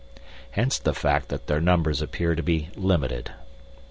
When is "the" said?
0.79-0.95